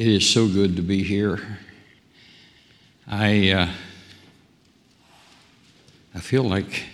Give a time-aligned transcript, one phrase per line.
[0.00, 1.58] It is so good to be here.
[3.06, 3.68] I, uh,
[6.14, 6.84] I feel like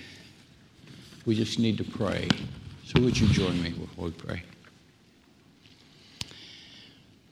[1.25, 2.27] we just need to pray.
[2.85, 4.43] So, would you join me before we pray?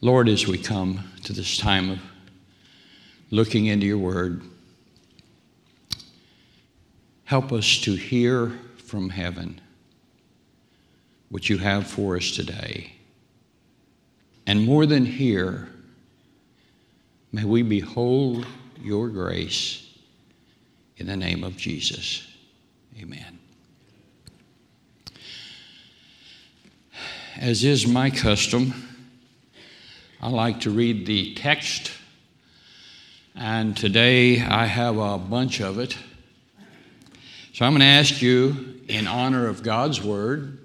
[0.01, 1.99] Lord, as we come to this time of
[3.33, 4.43] looking into your word,
[7.25, 9.61] help us to hear from heaven
[11.31, 12.93] what you have for us today.
[14.47, 15.69] And more than hear,
[17.33, 18.47] may we behold
[18.81, 19.89] your grace
[20.99, 22.27] in the name of Jesus.
[23.01, 23.39] Amen.
[27.37, 28.73] As is my custom,
[30.21, 31.91] I like to read the text,
[33.35, 35.97] and today I have a bunch of it.
[37.53, 40.59] So I'm going to ask you, in honor of God's Word,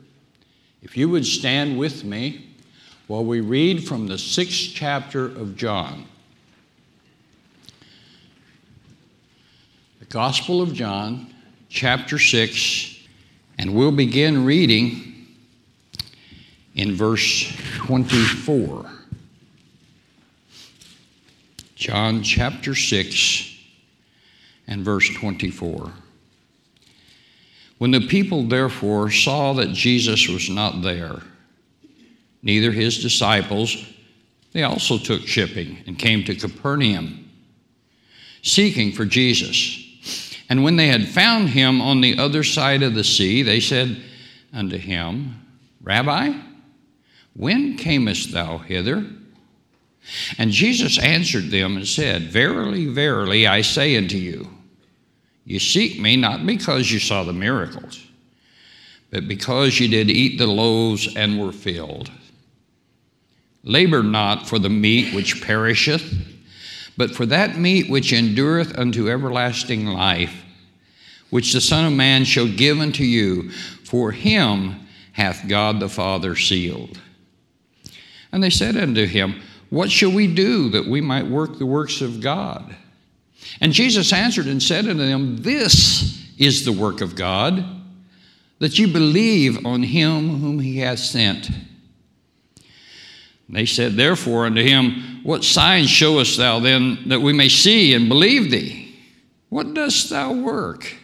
[0.82, 2.49] if you would stand with me
[3.10, 6.06] while we read from the sixth chapter of John.
[9.98, 11.34] The Gospel of John,
[11.70, 13.00] chapter 6,
[13.58, 15.26] and we'll begin reading
[16.76, 18.86] in verse 24.
[21.74, 23.56] John chapter 6
[24.68, 25.92] and verse 24.
[27.80, 31.24] When the people therefore saw that Jesus was not there,
[32.42, 33.86] neither his disciples,
[34.54, 37.30] they also took shipping and came to Capernaum,
[38.42, 39.86] seeking for Jesus.
[40.50, 44.02] And when they had found him on the other side of the sea, they said
[44.52, 45.36] unto him,
[45.82, 46.34] Rabbi,
[47.36, 49.06] when camest thou hither?
[50.38, 54.50] And Jesus answered them and said, Verily, verily, I say unto you,
[55.46, 58.06] you seek me not because you saw the miracles,
[59.12, 62.12] but because you did eat the loaves and were filled.
[63.64, 66.28] Labor not for the meat which perisheth,
[66.98, 70.44] but for that meat which endureth unto everlasting life,
[71.30, 73.52] which the Son of Man shall give unto you,
[73.84, 74.76] for him
[75.14, 77.00] hath God the Father sealed.
[78.32, 82.02] And they said unto him, What shall we do that we might work the works
[82.02, 82.76] of God?
[83.62, 87.64] And Jesus answered and said unto them, This is the work of God,
[88.60, 91.50] that you believe on him whom he hath sent.
[93.50, 98.08] They said, Therefore, unto him, What signs showest thou then that we may see and
[98.08, 98.96] believe thee?
[99.50, 100.96] What dost thou work?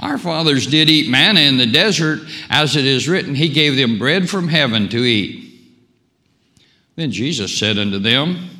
[0.00, 3.98] Our fathers did eat manna in the desert, as it is written, He gave them
[3.98, 5.44] bread from heaven to eat.
[6.94, 8.50] Then Jesus said unto them,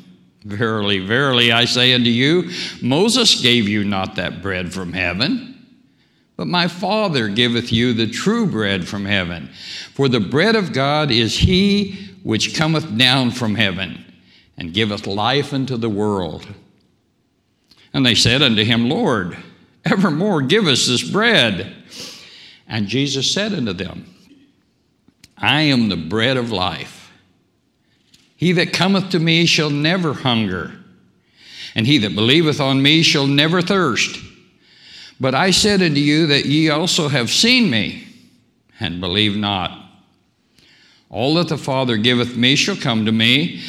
[0.45, 2.51] Verily, verily, I say unto you,
[2.81, 5.55] Moses gave you not that bread from heaven.
[6.37, 9.49] But my Father giveth you the true bread from heaven.
[9.93, 14.03] For the bread of God is he which cometh down from heaven
[14.57, 16.47] and giveth life unto the world.
[17.93, 19.37] And they said unto him, Lord,
[19.85, 21.73] evermore give us this bread.
[22.67, 24.13] And Jesus said unto them,
[25.37, 27.11] I am the bread of life.
[28.35, 30.73] He that cometh to me shall never hunger,
[31.73, 34.19] and he that believeth on me shall never thirst.
[35.19, 38.07] But I said unto you that ye also have seen me,
[38.79, 39.86] and believe not.
[41.09, 43.61] All that the Father giveth me shall come to me,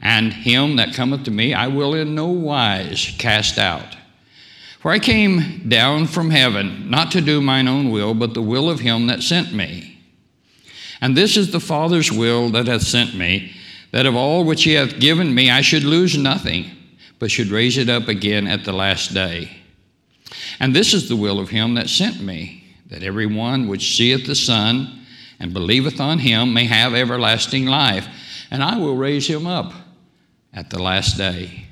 [0.00, 3.96] and him that cometh to me I will in no wise cast out.
[4.80, 8.70] For I came down from heaven, not to do mine own will, but the will
[8.70, 9.98] of him that sent me.
[11.00, 13.52] And this is the Father's will that hath sent me,
[13.90, 16.70] that of all which he hath given me I should lose nothing,
[17.18, 19.50] but should raise it up again at the last day.
[20.60, 24.26] And this is the will of him that sent me, that every one which seeth
[24.26, 25.05] the Son,
[25.38, 28.08] and believeth on him may have everlasting life,
[28.50, 29.72] and I will raise him up
[30.52, 31.66] at the last day.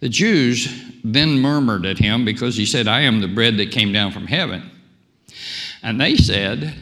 [0.00, 0.68] The Jews
[1.02, 4.26] then murmured at him because he said, I am the bread that came down from
[4.26, 4.70] heaven.
[5.82, 6.74] And they said,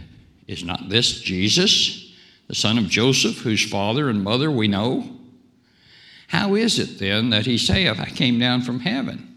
[0.46, 2.12] Is not this Jesus,
[2.48, 5.19] the son of Joseph, whose father and mother we know?
[6.28, 9.28] How is it then that he saith, I came down from heaven?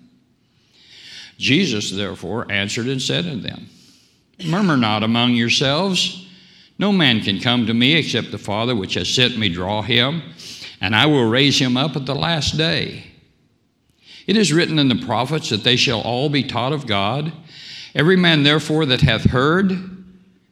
[1.37, 3.67] Jesus therefore answered and said unto them,
[4.43, 6.27] Murmur not among yourselves.
[6.77, 10.21] No man can come to me except the Father which has sent me draw him,
[10.81, 13.05] and I will raise him up at the last day.
[14.27, 17.31] It is written in the prophets that they shall all be taught of God.
[17.93, 19.71] Every man therefore that hath heard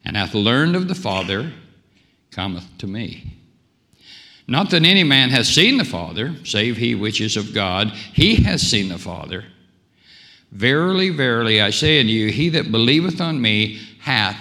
[0.04, 1.52] and hath learned of the Father
[2.30, 3.34] cometh to me.
[4.46, 7.90] Not that any man hath seen the Father, save he which is of God.
[7.90, 9.44] He hath seen the Father.
[10.54, 14.38] Verily, verily, I say unto you, he that believeth on me hath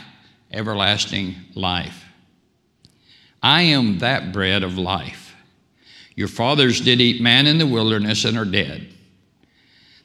[0.52, 2.06] everlasting life.
[3.42, 5.36] I am that bread of life.
[6.16, 8.88] Your fathers did eat man in the wilderness and are dead.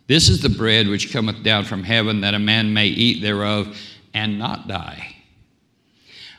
[0.07, 3.79] This is the bread which cometh down from heaven, that a man may eat thereof
[4.15, 5.15] and not die.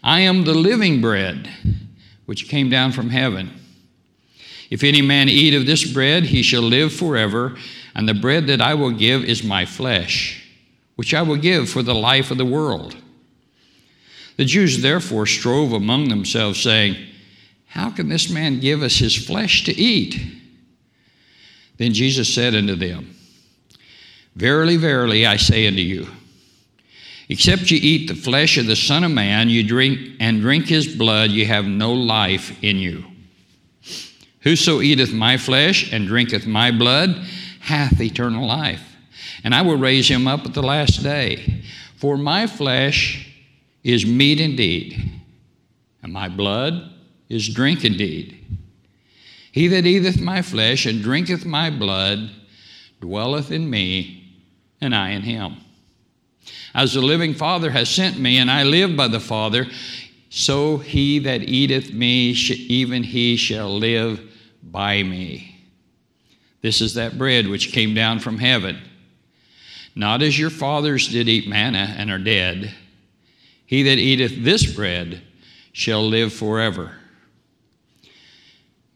[0.01, 1.48] I am the living bread
[2.25, 3.51] which came down from heaven.
[4.71, 7.57] If any man eat of this bread, he shall live forever,
[8.00, 10.42] and the bread that I will give is my flesh,
[10.96, 12.96] which I will give for the life of the world.
[14.38, 16.96] The Jews therefore strove among themselves, saying,
[17.68, 20.18] How can this man give us his flesh to eat?
[21.75, 23.13] Then Jesus said unto them,
[24.34, 26.07] Verily, verily, I say unto you,
[27.28, 30.88] except ye eat the flesh of the Son of Man, you drink and drink his
[30.88, 33.04] blood, you have no life in you.
[34.44, 37.25] Whoso eateth my flesh and drinketh my blood
[37.69, 38.98] hath eternal life,
[39.44, 41.63] and I will raise him up at the last day.
[41.98, 43.31] For my flesh
[43.83, 45.21] is meat indeed,
[46.01, 46.92] and my blood
[47.30, 48.44] is drink indeed.
[49.51, 52.31] He that eateth my flesh and drinketh my blood
[53.01, 54.42] dwelleth in me,
[54.81, 55.57] and I in him.
[56.74, 59.68] As the living Father has sent me, and I live by the Father,
[60.30, 64.21] so he that eateth me, even he shall live
[64.63, 65.59] by me.
[66.62, 68.80] This is that bread which came down from heaven.
[69.96, 72.74] Not as your fathers did eat manna and are dead.
[73.66, 75.22] He that eateth this bread
[75.72, 76.94] shall live forever.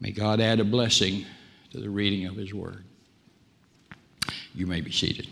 [0.00, 1.24] May God add a blessing
[1.70, 2.84] to the reading of his word.
[4.54, 5.28] You may be seated.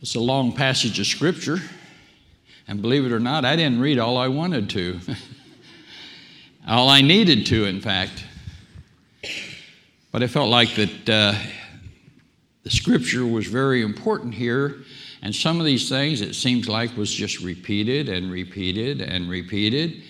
[0.00, 1.58] It's a long passage of scripture,
[2.68, 5.00] and believe it or not, I didn't read all I wanted to.
[6.68, 8.24] all I needed to, in fact.
[10.14, 11.34] But I felt like that uh,
[12.62, 14.84] the scripture was very important here,
[15.22, 20.04] and some of these things it seems like was just repeated and repeated and repeated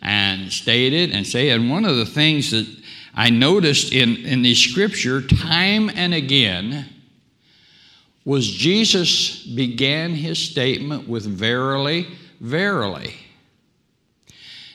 [0.00, 1.50] and stated and say.
[1.50, 2.66] And one of the things that
[3.14, 6.86] I noticed in, in the scripture time and again
[8.24, 12.06] was Jesus began his statement with verily,
[12.40, 13.14] verily.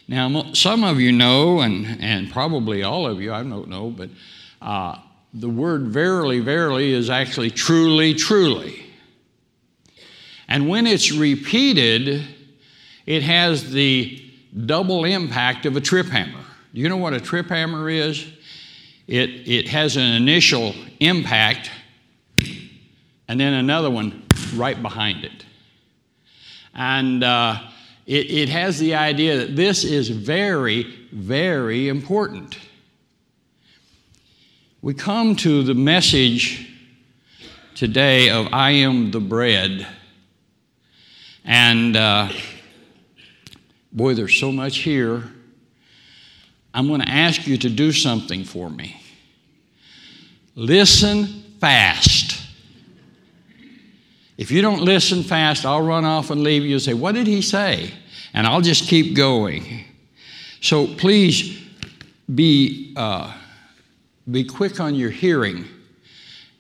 [0.08, 4.12] Now, some of you know, and, and probably all of you, I don't know, but
[4.62, 4.98] uh,
[5.34, 8.86] the word verily, verily is actually truly, truly.
[10.48, 12.24] And when it's repeated,
[13.06, 14.22] it has the
[14.66, 16.44] double impact of a trip hammer.
[16.74, 18.26] Do you know what a trip hammer is?
[19.08, 21.70] It, it has an initial impact
[23.28, 24.24] and then another one
[24.56, 25.46] right behind it.
[26.74, 27.60] And uh,
[28.06, 32.58] it, it has the idea that this is very, very important.
[34.86, 36.70] We come to the message
[37.74, 39.88] today of I am the bread.
[41.44, 42.30] And uh,
[43.92, 45.24] boy, there's so much here.
[46.72, 49.02] I'm going to ask you to do something for me.
[50.54, 51.26] Listen
[51.60, 52.40] fast.
[54.38, 57.26] If you don't listen fast, I'll run off and leave you and say, What did
[57.26, 57.92] he say?
[58.36, 59.84] And I'll just keep going.
[60.62, 61.60] So please
[62.36, 63.36] be, uh,
[64.30, 65.66] be quick on your hearing.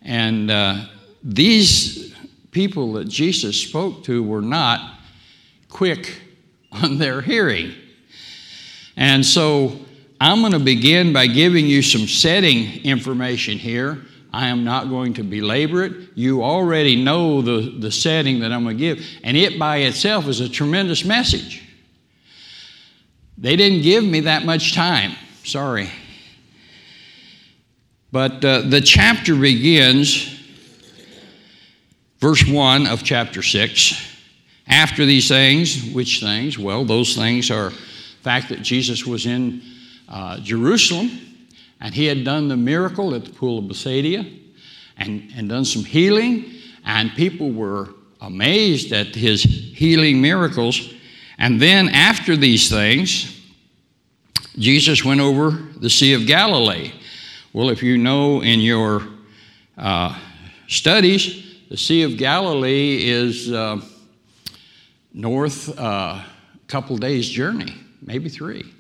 [0.01, 0.85] And uh,
[1.23, 2.15] these
[2.51, 4.99] people that Jesus spoke to were not
[5.69, 6.21] quick
[6.71, 7.73] on their hearing.
[8.97, 9.79] And so
[10.21, 14.05] I'm going to begin by giving you some setting information here
[14.35, 15.93] I am not going to belabor it.
[16.13, 20.27] You already know the, the setting that I'm going to give, and it by itself
[20.27, 21.63] is a tremendous message.
[23.37, 25.13] They didn't give me that much time.
[25.45, 25.89] Sorry.
[28.15, 30.39] But uh, the chapter begins,
[32.19, 33.93] verse 1 of chapter 6.
[34.69, 36.57] After these things, which things?
[36.57, 37.71] Well, those things are
[38.21, 39.61] fact that Jesus was in
[40.07, 41.11] uh, Jerusalem
[41.81, 44.25] and he had done the miracle at the pool of Bethsaida
[44.95, 46.53] and, and done some healing,
[46.85, 47.89] and people were
[48.21, 50.93] amazed at his healing miracles.
[51.37, 53.41] And then, after these things,
[54.57, 56.93] Jesus went over the Sea of Galilee.
[57.55, 59.01] Well, if you know in your
[59.77, 60.19] uh,
[60.67, 63.79] studies, the Sea of Galilee is uh,
[65.13, 66.23] north a uh,
[66.67, 68.73] couple days' journey, maybe three.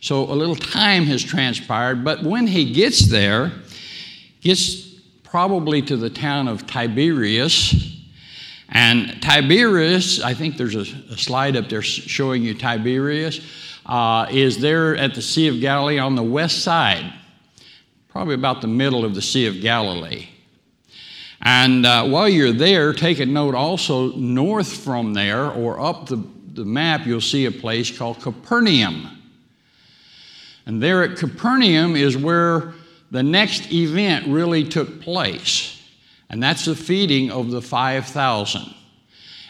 [0.00, 3.52] So a little time has transpired, but when he gets there,
[4.40, 8.02] gets probably to the town of Tiberias.
[8.70, 13.40] And Tiberias, I think there's a, a slide up there showing you Tiberias,
[13.86, 17.12] uh, is there at the Sea of Galilee on the west side,
[18.18, 20.26] probably about the middle of the Sea of Galilee.
[21.40, 26.20] And uh, while you're there, take a note also north from there or up the,
[26.52, 29.08] the map, you'll see a place called Capernaum.
[30.66, 32.74] And there at Capernaum is where
[33.12, 35.80] the next event really took place,
[36.28, 38.74] and that's the feeding of the 5,000.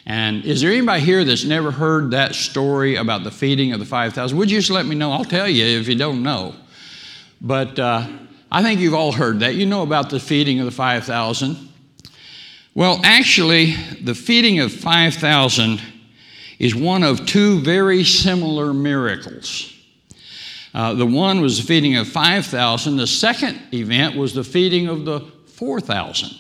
[0.05, 3.87] And is there anybody here that's never heard that story about the feeding of the
[3.87, 4.37] 5,000?
[4.37, 5.11] Would you just let me know?
[5.11, 6.55] I'll tell you if you don't know.
[7.41, 8.07] But uh,
[8.51, 9.55] I think you've all heard that.
[9.55, 11.69] You know about the feeding of the 5,000.
[12.75, 15.83] Well, actually, the feeding of 5,000
[16.59, 19.75] is one of two very similar miracles.
[20.75, 22.97] Uh, the one was the feeding of 5,000.
[22.97, 26.31] The second event was the feeding of the 4,000.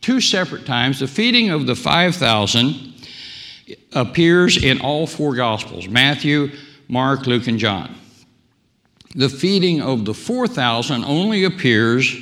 [0.00, 1.00] Two separate times.
[1.00, 2.94] The feeding of the 5,000
[3.92, 6.50] appears in all four Gospels Matthew,
[6.88, 7.94] Mark, Luke, and John.
[9.14, 12.14] The feeding of the 4,000 only appears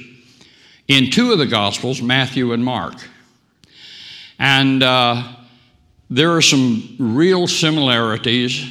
[0.89, 2.95] in two of the Gospels, Matthew and Mark.
[4.39, 5.35] And uh,
[6.09, 8.65] there are some real similarities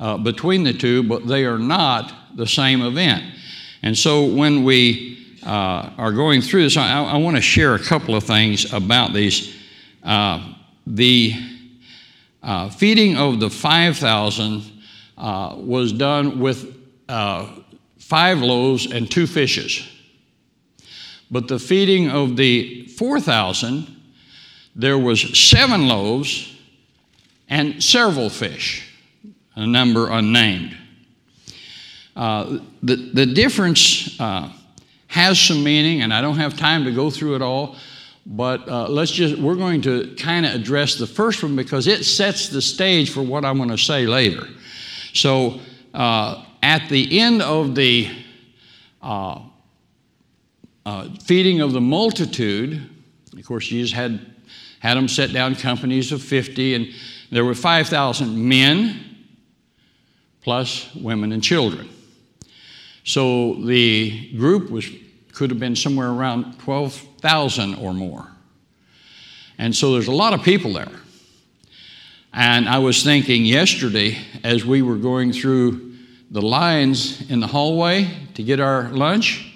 [0.00, 3.24] uh, between the two, but they are not the same event.
[3.82, 7.78] And so when we uh, are going through this, I, I want to share a
[7.78, 9.54] couple of things about these.
[10.02, 10.54] Uh,
[10.86, 11.34] the
[12.42, 14.62] uh, feeding of the 5,000
[15.18, 16.77] uh, was done with
[17.08, 17.48] uh,
[17.98, 19.86] five loaves and two fishes.
[21.30, 23.86] But the feeding of the 4,000,
[24.74, 26.54] there was seven loaves
[27.48, 28.84] and several fish
[29.58, 30.76] a number unnamed.
[32.14, 34.50] Uh, the, the difference uh,
[35.08, 37.76] has some meaning, and I don't have time to go through it all,
[38.24, 42.04] but uh, let's just, we're going to kind of address the first one because it
[42.04, 44.46] sets the stage for what I'm going to say later.
[45.12, 45.60] So,
[45.92, 48.10] uh, at the end of the
[49.02, 49.40] uh,
[50.84, 52.88] uh, feeding of the multitude,
[53.36, 54.20] of course, Jesus had,
[54.80, 56.88] had them set down companies of 50, and
[57.30, 59.04] there were 5,000 men
[60.42, 61.88] plus women and children.
[63.04, 64.88] So the group was,
[65.32, 68.26] could have been somewhere around 12,000 or more.
[69.58, 70.92] And so there's a lot of people there.
[72.32, 75.87] And I was thinking yesterday as we were going through
[76.30, 79.52] the lines in the hallway to get our lunch,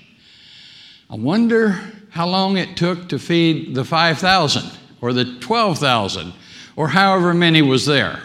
[1.10, 1.78] I wonder
[2.10, 6.32] how long it took to feed the 5,000 or the 12,000
[6.76, 8.22] or however many was there.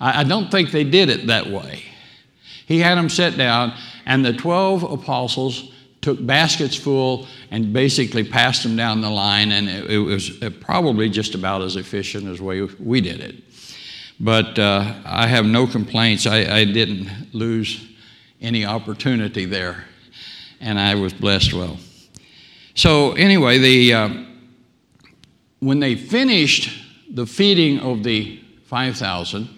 [0.00, 1.82] I, I don't think they did it that way.
[2.66, 3.72] He had them sit down,
[4.04, 9.68] and the 12 apostles took baskets full and basically passed them down the line, and
[9.68, 13.36] it, it was probably just about as efficient as way we did it.
[14.20, 16.26] But uh, I have no complaints.
[16.26, 17.86] I, I, didn't lose
[18.40, 19.84] any opportunity there,
[20.60, 21.78] and I was blessed well.
[22.74, 24.24] So anyway, the uh,
[25.60, 26.70] when they finished
[27.10, 29.48] the feeding of the 5,000,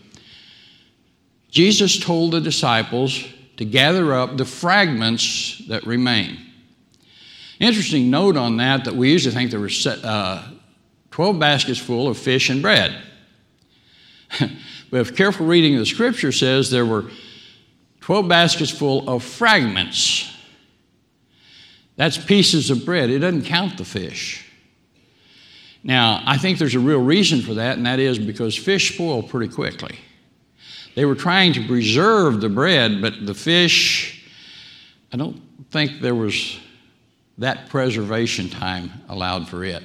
[1.51, 3.25] Jesus told the disciples
[3.57, 6.39] to gather up the fragments that remain.
[7.59, 10.49] Interesting note on that that we usually think there were uh,
[11.11, 13.03] 12 baskets full of fish and bread.
[14.39, 17.11] But if careful reading of the scripture says there were
[18.01, 20.35] 12 baskets full of fragments.
[21.97, 23.11] That's pieces of bread.
[23.11, 24.47] It doesn't count the fish.
[25.83, 29.23] Now, I think there's a real reason for that, and that is because fish spoil
[29.23, 29.99] pretty quickly.
[30.95, 34.25] They were trying to preserve the bread, but the fish,
[35.13, 36.59] I don't think there was
[37.39, 39.83] that preservation time allowed for it.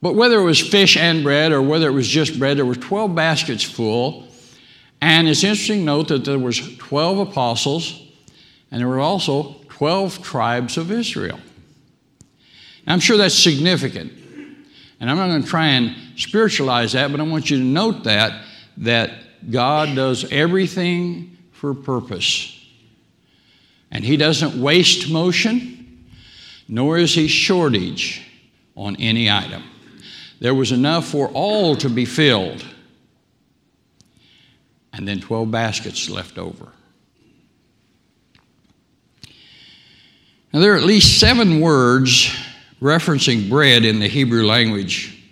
[0.00, 2.74] But whether it was fish and bread or whether it was just bread, there were
[2.74, 4.28] 12 baskets full.
[5.00, 8.02] And it's interesting to note that there was 12 apostles
[8.70, 11.40] and there were also 12 tribes of Israel.
[12.86, 14.12] I'm sure that's significant.
[15.00, 18.04] And I'm not going to try and spiritualize that, but I want you to note
[18.04, 18.44] that
[18.78, 22.54] that God does everything for purpose.
[23.90, 26.06] And He doesn't waste motion,
[26.68, 28.22] nor is He shortage
[28.76, 29.62] on any item.
[30.40, 32.64] There was enough for all to be filled,
[34.92, 36.68] and then 12 baskets left over.
[40.52, 42.34] Now, there are at least seven words
[42.80, 45.22] referencing bread in the Hebrew language,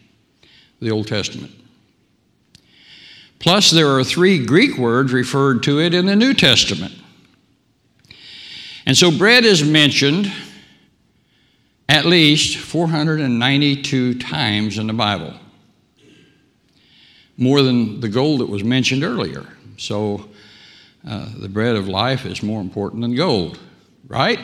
[0.81, 1.53] the Old Testament.
[3.39, 6.95] Plus, there are three Greek words referred to it in the New Testament.
[8.85, 10.33] And so, bread is mentioned
[11.89, 15.35] at least 492 times in the Bible,
[17.37, 19.47] more than the gold that was mentioned earlier.
[19.77, 20.29] So,
[21.07, 23.59] uh, the bread of life is more important than gold,
[24.09, 24.41] right?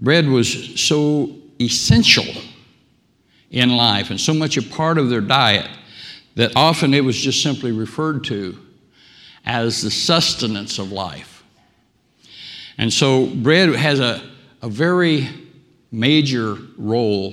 [0.00, 2.42] Bread was so essential
[3.50, 5.68] in life and so much a part of their diet
[6.34, 8.58] that often it was just simply referred to
[9.44, 11.31] as the sustenance of life.
[12.82, 14.20] And so bread has a,
[14.60, 15.28] a very
[15.92, 17.32] major role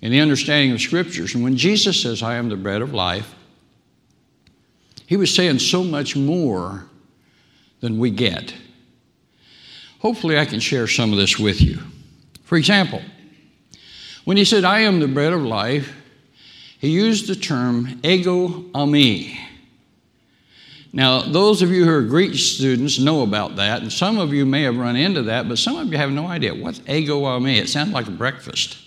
[0.00, 1.34] in the understanding of scriptures.
[1.34, 3.34] And when Jesus says, I am the bread of life,
[5.04, 6.86] he was saying so much more
[7.80, 8.54] than we get.
[9.98, 11.80] Hopefully, I can share some of this with you.
[12.44, 13.02] For example,
[14.24, 15.94] when he said, I am the bread of life,
[16.78, 19.38] he used the term ego eimi.
[20.92, 24.46] Now, those of you who are Greek students know about that, and some of you
[24.46, 26.54] may have run into that, but some of you have no idea.
[26.54, 27.58] What's ego eimi?
[27.58, 28.78] It sounds like a breakfast.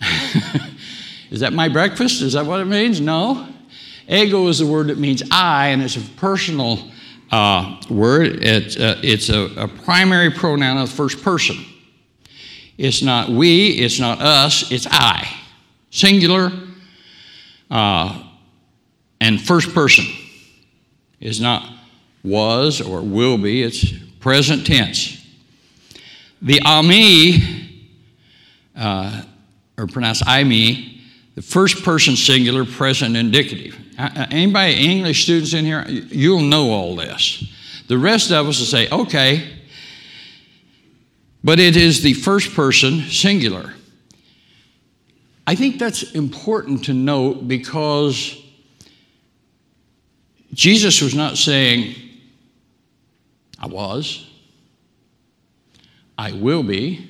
[1.30, 2.22] is that my breakfast?
[2.22, 3.00] Is that what it means?
[3.00, 3.48] No.
[4.08, 6.78] Ego is the word that means I, and it's a personal
[7.32, 8.44] uh, word.
[8.44, 11.56] It's, uh, it's a, a, primary pronoun of the first person.
[12.78, 15.28] It's not we, it's not us, it's I.
[15.90, 16.52] Singular
[17.70, 18.22] uh,
[19.20, 20.04] and first person
[21.22, 21.72] is not
[22.22, 25.18] was or will be, it's present tense.
[26.42, 27.80] The ami,
[28.76, 29.22] uh,
[29.78, 31.00] or pronounced I me,
[31.34, 33.78] the first person singular, present indicative.
[33.98, 37.44] Uh, uh, anybody, English students in here, you'll know all this.
[37.88, 39.48] The rest of us will say, okay,
[41.44, 43.74] but it is the first person singular.
[45.46, 48.41] I think that's important to note because
[50.54, 51.94] Jesus was not saying,
[53.58, 54.26] I was,
[56.18, 57.08] I will be.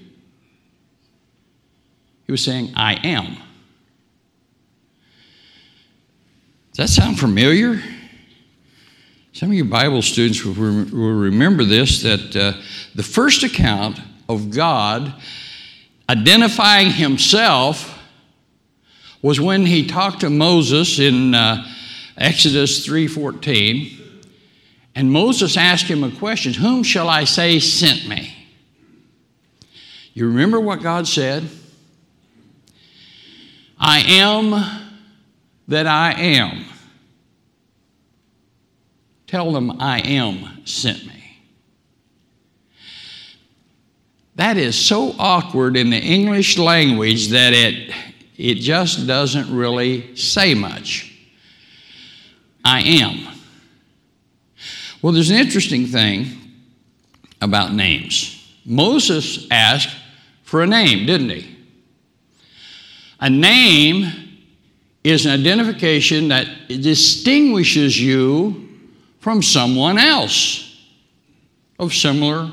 [2.26, 3.36] He was saying, I am.
[6.72, 7.82] Does that sound familiar?
[9.32, 12.52] Some of you Bible students will, remember this that uh,
[12.94, 15.14] the first account of God
[16.08, 17.98] identifying himself
[19.20, 21.64] was when he talked to Moses in uh,
[22.22, 23.98] Exodus 3:14
[24.94, 28.32] and Moses asked him a question, "Whom shall I say sent me?"
[30.14, 31.48] You remember what God said?
[33.76, 34.50] I am
[35.66, 36.64] that I am.
[39.26, 41.40] Tell them I am sent me.
[44.36, 47.92] That is so awkward in the English language that it,
[48.36, 51.11] it just doesn't really say much.
[52.64, 53.28] I am.
[55.00, 56.26] Well, there's an interesting thing
[57.40, 58.38] about names.
[58.64, 59.96] Moses asked
[60.44, 61.56] for a name, didn't he?
[63.20, 64.06] A name
[65.02, 68.68] is an identification that distinguishes you
[69.18, 70.80] from someone else
[71.78, 72.50] of similar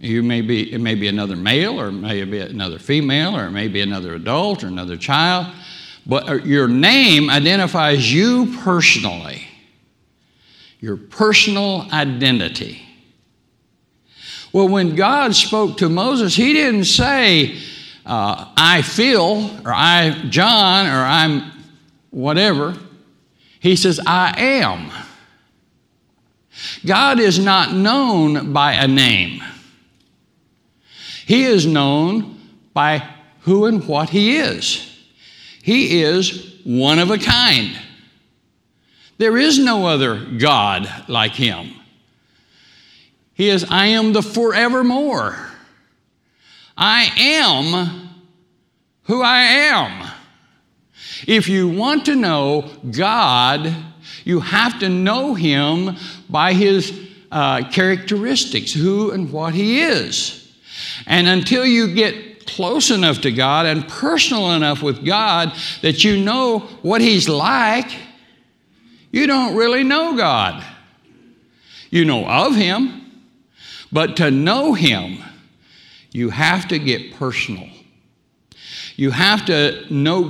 [0.00, 3.44] you may be, it may be another male, or it may be another female, or
[3.44, 5.54] it may be another adult, or another child.
[6.10, 9.46] But uh, your name identifies you personally,
[10.80, 12.82] your personal identity.
[14.52, 17.56] Well, when God spoke to Moses, He didn't say,
[18.04, 21.52] uh, I feel, or I, John, or I'm
[22.10, 22.76] whatever.
[23.60, 24.90] He says, I am.
[26.84, 29.44] God is not known by a name.
[31.24, 32.40] He is known
[32.74, 33.08] by
[33.42, 34.89] who and what he is.
[35.62, 37.78] He is one of a kind.
[39.18, 41.70] There is no other God like him.
[43.34, 45.36] He is, I am the forevermore.
[46.76, 48.08] I am
[49.04, 50.10] who I am.
[51.26, 53.74] If you want to know God,
[54.24, 55.96] you have to know Him
[56.28, 60.54] by His uh, characteristics, who and what He is.
[61.06, 66.22] And until you get close enough to God and personal enough with God that you
[66.22, 67.90] know what He's like,
[69.10, 70.64] you don't really know God.
[71.90, 73.24] You know of Him,
[73.90, 75.18] but to know Him,
[76.12, 77.68] you have to get personal.
[78.96, 80.28] You have to know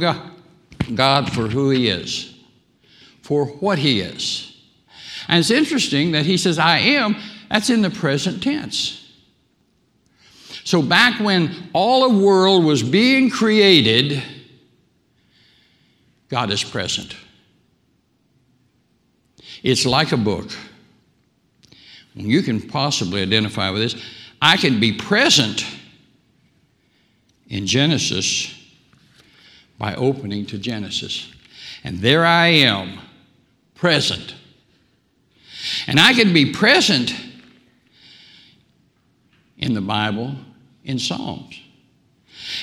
[0.94, 2.34] God for who He is,
[3.22, 4.46] for what He is.
[5.28, 7.16] And it's interesting that He says, I am,
[7.50, 8.99] that's in the present tense.
[10.64, 14.22] So, back when all the world was being created,
[16.28, 17.16] God is present.
[19.62, 20.50] It's like a book.
[22.14, 24.02] You can possibly identify with this.
[24.40, 25.64] I can be present
[27.48, 28.54] in Genesis
[29.78, 31.32] by opening to Genesis.
[31.84, 32.98] And there I am,
[33.74, 34.34] present.
[35.86, 37.14] And I can be present
[39.60, 40.34] in the Bible
[40.82, 41.60] in Psalms.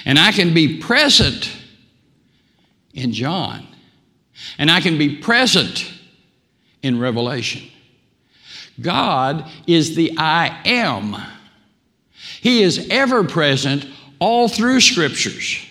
[0.04, 1.50] And I can be present
[2.94, 3.66] in John.
[4.58, 5.92] and I can be present
[6.82, 7.64] in revelation.
[8.80, 11.16] God is the I am.
[12.42, 13.88] He is ever present
[14.20, 15.66] all through scriptures.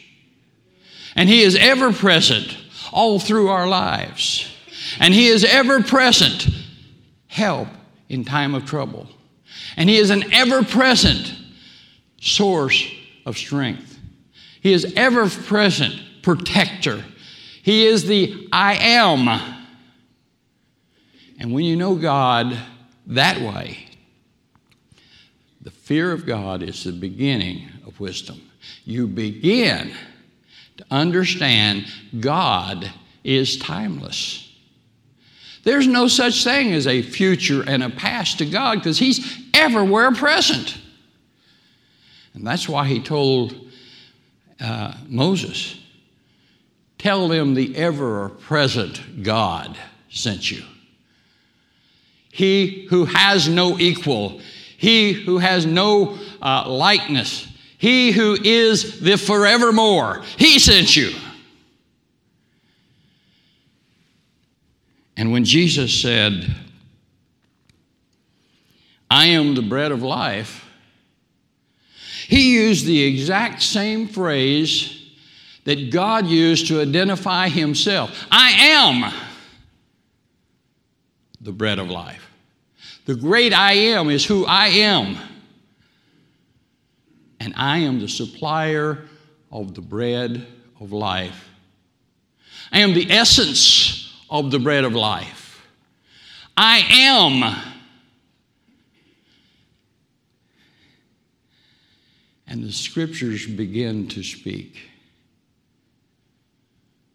[1.14, 2.56] And He is ever present
[2.92, 4.52] all through our lives.
[4.98, 6.48] And He is ever present
[7.28, 7.68] help
[8.08, 9.08] in time of trouble.
[9.76, 11.34] And He is an ever present
[12.20, 12.86] source
[13.24, 13.98] of strength.
[14.60, 17.04] He is ever present protector.
[17.62, 19.28] He is the I am.
[21.38, 22.56] And when you know God
[23.06, 23.86] that way,
[25.60, 28.40] the fear of God is the beginning of wisdom.
[28.84, 29.92] You begin
[30.76, 31.86] to understand
[32.18, 32.90] God
[33.24, 34.45] is timeless.
[35.66, 40.12] There's no such thing as a future and a past to God because He's everywhere
[40.12, 40.78] present.
[42.34, 43.68] And that's why He told
[44.60, 45.76] uh, Moses,
[46.98, 49.76] Tell them the ever present God
[50.08, 50.62] sent you.
[52.30, 54.40] He who has no equal,
[54.76, 61.10] he who has no uh, likeness, he who is the forevermore, he sent you.
[65.16, 66.54] And when Jesus said,
[69.10, 70.64] I am the bread of life,
[72.28, 74.92] he used the exact same phrase
[75.64, 79.12] that God used to identify himself I am
[81.40, 82.28] the bread of life.
[83.04, 85.16] The great I am is who I am.
[87.38, 89.04] And I am the supplier
[89.52, 90.44] of the bread
[90.80, 91.48] of life.
[92.72, 95.66] I am the essence of the bread of life.
[96.56, 97.56] I am.
[102.46, 104.78] And the scriptures begin to speak.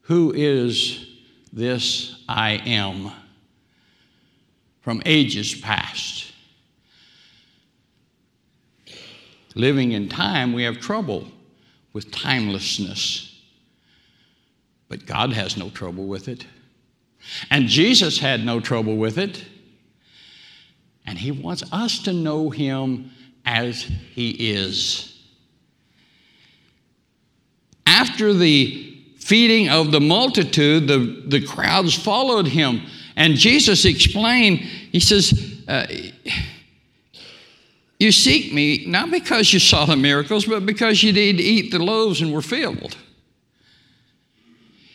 [0.03, 1.07] Who is
[1.53, 3.11] this I am
[4.81, 6.31] from ages past?
[9.55, 11.27] Living in time, we have trouble
[11.93, 13.41] with timelessness.
[14.87, 16.45] But God has no trouble with it.
[17.49, 19.43] And Jesus had no trouble with it.
[21.05, 23.11] And He wants us to know Him
[23.45, 25.07] as He is.
[27.85, 32.81] After the feeding of the multitude, the, the crowds followed him.
[33.15, 35.87] And Jesus explained, He says, uh,
[37.99, 41.79] You seek me not because you saw the miracles, but because you did eat the
[41.79, 42.97] loaves and were filled.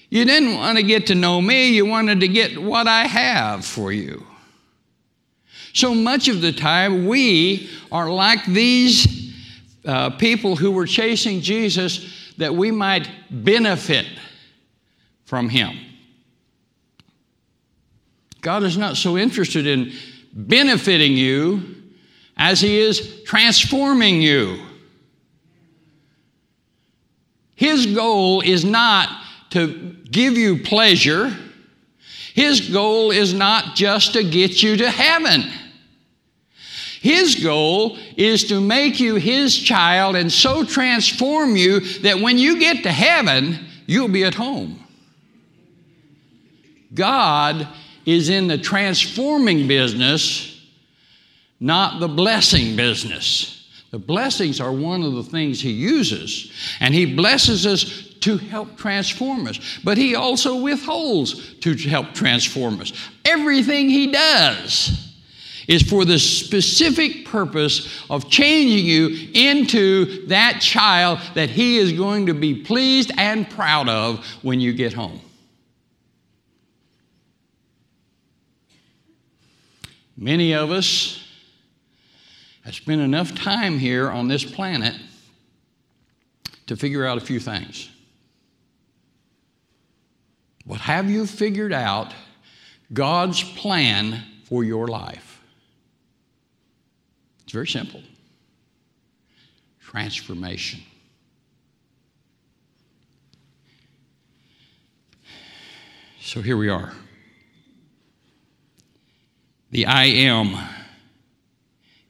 [0.09, 3.65] You didn't want to get to know me, you wanted to get what I have
[3.65, 4.25] for you.
[5.73, 9.35] So much of the time, we are like these
[9.85, 14.07] uh, people who were chasing Jesus that we might benefit
[15.25, 15.77] from Him.
[18.41, 19.93] God is not so interested in
[20.33, 21.83] benefiting you
[22.37, 24.63] as He is transforming you.
[27.55, 29.09] His goal is not
[29.51, 31.35] to give you pleasure.
[32.35, 35.45] His goal is not just to get you to heaven.
[37.01, 42.59] His goal is to make you His child and so transform you that when you
[42.59, 44.83] get to heaven, you'll be at home.
[46.93, 47.69] God
[48.05, 50.61] is in the transforming business,
[51.61, 53.69] not the blessing business.
[53.91, 58.77] The blessings are one of the things He uses, and He blesses us to help
[58.77, 62.93] transform us, but He also withholds to help transform us.
[63.25, 65.03] Everything He does
[65.69, 72.27] is for the specific purpose of changing you into that child that He is going
[72.27, 75.21] to be pleased and proud of when you get home.
[80.17, 81.23] Many of us
[82.65, 84.95] have spent enough time here on this planet
[86.67, 87.91] to figure out a few things.
[90.67, 92.13] But have you figured out
[92.93, 95.41] God's plan for your life?
[97.45, 98.03] It's very simple
[99.81, 100.81] transformation.
[106.21, 106.93] So here we are.
[109.71, 110.57] The I am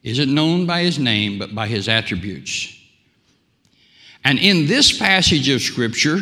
[0.01, 2.73] isn't known by his name, but by his attributes.
[4.23, 6.21] And in this passage of Scripture,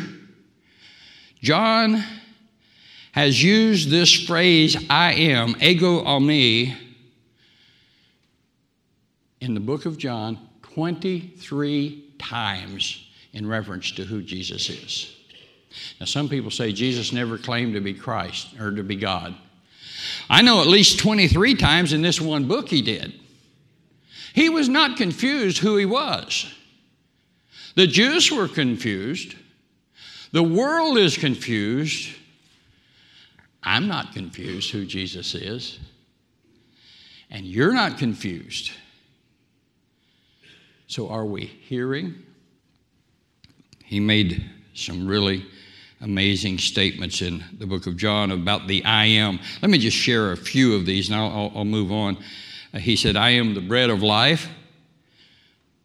[1.41, 2.03] John
[3.15, 6.75] has used this phrase, I am, ego eimi,
[9.39, 15.15] in the book of John 23 times in reference to who Jesus is.
[15.97, 19.33] Now, some people say Jesus never claimed to be Christ or to be God.
[20.29, 23.13] I know at least 23 times in this one book he did.
[24.33, 26.53] He was not confused who he was.
[27.75, 29.35] The Jews were confused.
[30.33, 32.13] The world is confused.
[33.65, 35.79] I'm not confused who Jesus is.
[37.31, 38.71] And you're not confused.
[40.87, 42.15] So, are we hearing?
[43.83, 45.45] He made some really
[46.01, 49.39] amazing statements in the book of John about the I am.
[49.61, 52.17] Let me just share a few of these and I'll, I'll, move on.
[52.73, 54.47] Uh, he said, I am the bread of life.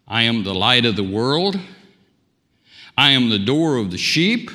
[0.06, 1.58] I am the light of the world.
[2.98, 4.50] I am the door of the sheep.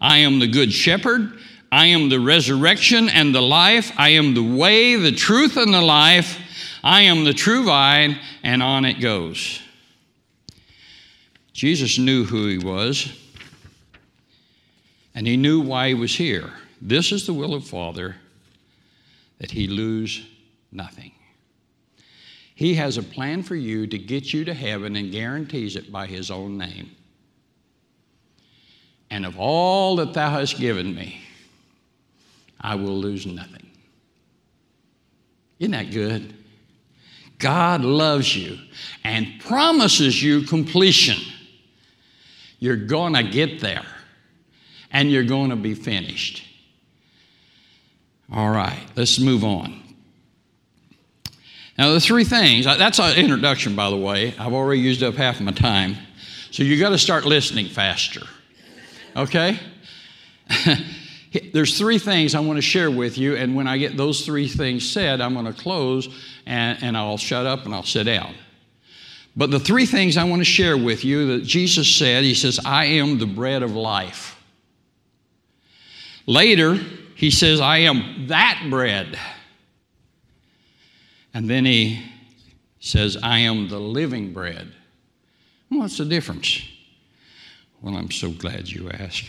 [0.00, 1.38] I am the good shepherd.
[1.72, 3.92] I am the resurrection and the life.
[3.96, 6.38] I am the way, the truth, and the life.
[6.84, 9.58] I am the true vine, and on it goes.
[11.54, 13.10] Jesus knew who he was,
[15.14, 16.52] and he knew why he was here.
[16.82, 18.16] This is the will of Father
[19.38, 20.26] that he lose
[20.72, 21.12] nothing.
[22.54, 26.06] He has a plan for you to get you to heaven and guarantees it by
[26.06, 26.90] his own name.
[29.10, 31.20] And of all that thou hast given me,
[32.62, 33.70] I will lose nothing.
[35.58, 36.34] Isn't that good?
[37.38, 38.58] God loves you
[39.04, 41.18] and promises you completion.
[42.58, 43.84] You're going to get there
[44.92, 46.44] and you're going to be finished.
[48.32, 49.82] All right, let's move on.
[51.76, 54.34] Now, the three things uh, that's an introduction, by the way.
[54.38, 55.96] I've already used up half of my time.
[56.50, 58.22] So you got to start listening faster.
[59.16, 59.58] Okay?
[61.32, 64.48] There's three things I want to share with you, and when I get those three
[64.48, 66.08] things said, I'm going to close
[66.46, 68.34] and, and I'll shut up and I'll sit down.
[69.34, 72.60] But the three things I want to share with you that Jesus said, He says,
[72.64, 74.38] I am the bread of life.
[76.26, 76.74] Later,
[77.14, 79.18] He says, I am that bread.
[81.32, 82.04] And then He
[82.78, 84.70] says, I am the living bread.
[85.70, 86.62] what's the difference?
[87.80, 89.24] Well, I'm so glad you asked.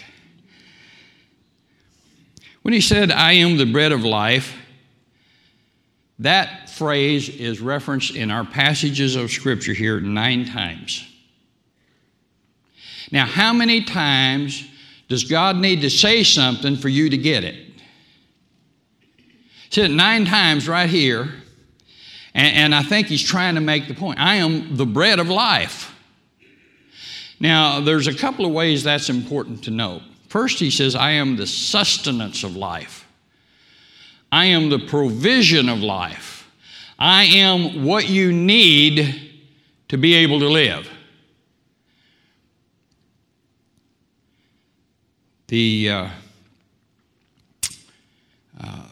[2.64, 4.56] When he said, I am the bread of life,
[6.20, 11.06] that phrase is referenced in our passages of Scripture here nine times.
[13.12, 14.66] Now, how many times
[15.10, 17.56] does God need to say something for you to get it?
[19.16, 21.34] He said nine times right here,
[22.34, 25.30] and, and I think he's trying to make the point I am the bread of
[25.30, 25.94] life.
[27.42, 30.02] Now, there's a couple of ways that's important to know.
[30.34, 33.08] First, he says, I am the sustenance of life.
[34.32, 36.52] I am the provision of life.
[36.98, 39.32] I am what you need
[39.90, 40.90] to be able to live.
[45.50, 46.10] The uh,
[48.60, 48.88] uh,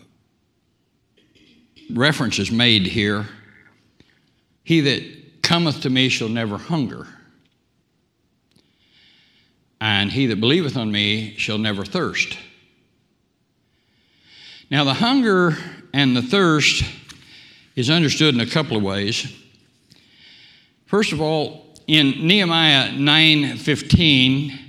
[1.91, 3.27] reference is made here
[4.63, 7.07] He that cometh to me shall never hunger
[9.81, 12.37] and he that believeth on me shall never thirst.
[14.69, 15.57] Now, the hunger
[15.91, 16.83] and the thirst
[17.75, 19.27] is understood in a couple of ways.
[20.85, 24.59] First of all, in Nehemiah 9:15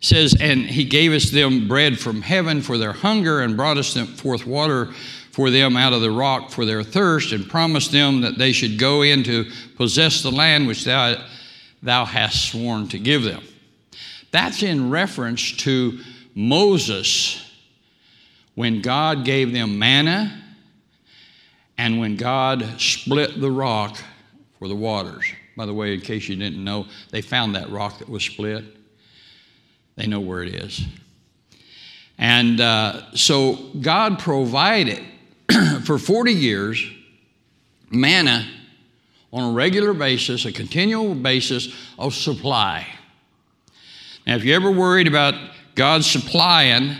[0.00, 3.96] says, "And he gave us them bread from heaven for their hunger, and brought us
[4.16, 4.92] forth water
[5.30, 8.76] for them out of the rock for their thirst, and promised them that they should
[8.76, 11.16] go in to possess the land which thou,
[11.82, 13.42] thou hast sworn to give them."
[14.36, 15.98] That's in reference to
[16.34, 17.42] Moses
[18.54, 20.42] when God gave them manna
[21.78, 23.96] and when God split the rock
[24.58, 25.24] for the waters.
[25.56, 28.62] By the way, in case you didn't know, they found that rock that was split.
[29.96, 30.84] They know where it is.
[32.18, 35.02] And uh, so God provided
[35.84, 36.86] for 40 years
[37.90, 38.46] manna
[39.32, 42.86] on a regular basis, a continual basis of supply.
[44.26, 45.34] Now, if you're ever worried about
[45.74, 46.96] God supplying,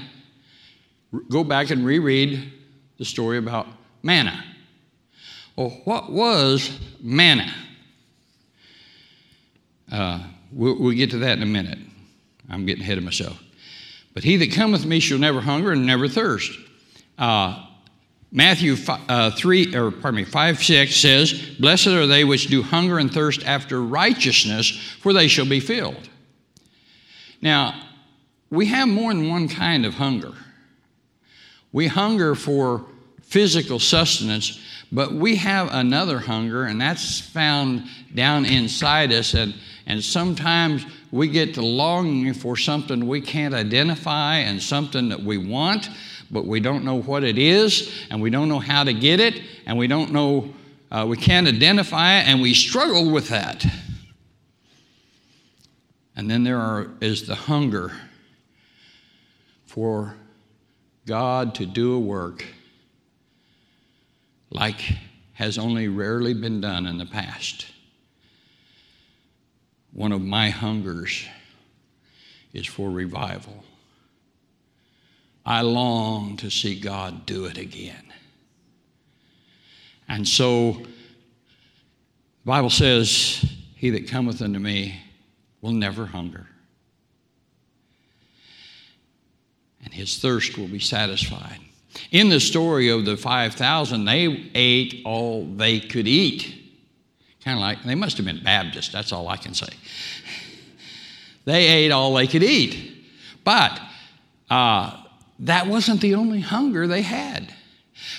[1.28, 2.52] go back and reread
[2.98, 3.66] the story about
[4.02, 4.44] manna.
[5.56, 7.52] Well, what was manna?
[9.90, 11.78] Uh, we'll, we'll, get to that in a minute.
[12.50, 13.42] I'm getting ahead of myself.
[14.14, 16.58] But he that cometh to me shall never hunger and never thirst.
[17.18, 17.66] Uh,
[18.32, 22.62] Matthew 5, uh, 3, or pardon me, 5, 6 says, Blessed are they which do
[22.62, 26.08] hunger and thirst after righteousness, for they shall be filled.
[27.46, 27.80] Now,
[28.50, 30.32] we have more than one kind of hunger.
[31.70, 32.84] We hunger for
[33.22, 39.34] physical sustenance, but we have another hunger, and that's found down inside us.
[39.34, 39.54] And,
[39.86, 45.38] and sometimes we get to longing for something we can't identify and something that we
[45.38, 45.88] want,
[46.32, 49.40] but we don't know what it is, and we don't know how to get it,
[49.66, 50.52] and we don't know,
[50.90, 53.64] uh, we can't identify it, and we struggle with that.
[56.16, 57.92] And then there are, is the hunger
[59.66, 60.16] for
[61.04, 62.44] God to do a work
[64.50, 64.80] like
[65.34, 67.66] has only rarely been done in the past.
[69.92, 71.26] One of my hungers
[72.54, 73.64] is for revival.
[75.44, 78.12] I long to see God do it again.
[80.08, 80.88] And so, the
[82.46, 85.00] Bible says, He that cometh unto me
[85.66, 86.46] will never hunger,
[89.84, 91.58] and his thirst will be satisfied.
[92.12, 96.54] In the story of the 5,000, they ate all they could eat.
[97.42, 99.66] Kind of like, they must have been Baptist, that's all I can say.
[101.46, 103.04] They ate all they could eat.
[103.42, 103.80] But
[104.48, 105.02] uh,
[105.40, 107.52] that wasn't the only hunger they had.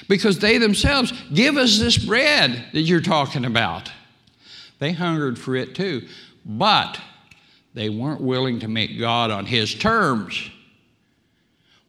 [0.10, 3.90] Because they themselves, give us this bread that you're talking about.
[4.80, 6.08] They hungered for it too.
[6.46, 7.00] But
[7.78, 10.50] they weren't willing to meet God on His terms.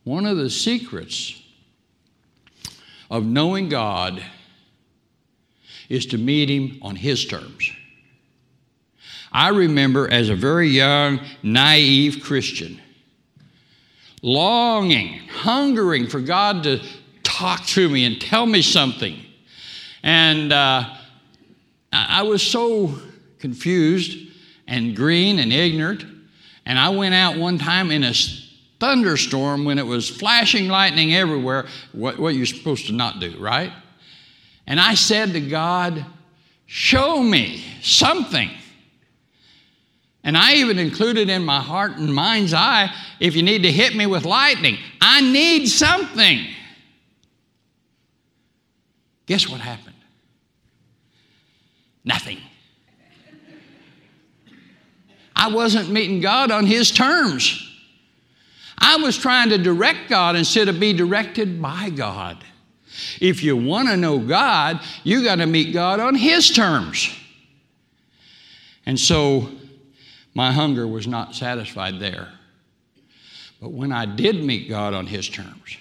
[0.05, 1.41] One of the secrets
[3.11, 4.23] of knowing God
[5.89, 7.71] is to meet Him on His terms.
[9.33, 12.81] I remember as a very young, naive Christian,
[14.21, 16.83] longing, hungering for God to
[17.23, 19.19] talk to me and tell me something.
[20.03, 20.85] And uh,
[21.93, 22.95] I was so
[23.39, 24.28] confused
[24.69, 26.05] and green and ignorant.
[26.65, 28.13] And I went out one time in a
[28.79, 33.73] thunderstorm when it was flashing lightning everywhere, what, what you're supposed to not do, right?
[34.67, 36.05] And I said to God,
[36.71, 38.51] Show me something.
[40.23, 43.97] And I even included in my heart and mind's eye if you need to hit
[43.97, 46.47] me with lightning, I need something.
[49.25, 49.97] Guess what happened?
[52.05, 52.39] Nothing.
[55.39, 57.65] I wasn't meeting God on His terms.
[58.77, 62.45] I was trying to direct God instead of be directed by God.
[63.21, 67.09] If you want to know God, you got to meet God on His terms.
[68.85, 69.49] And so
[70.35, 72.29] my hunger was not satisfied there.
[73.61, 75.77] But when I did meet God on His terms,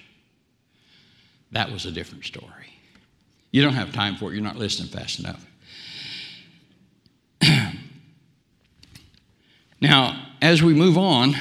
[1.51, 2.51] that was a different story.
[3.51, 5.46] You don't have time for it, you're not listening fast enough.
[9.79, 11.35] Now, as we move on,